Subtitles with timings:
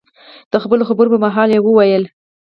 [0.51, 2.03] د خپلو خبرو په مهال، وویل: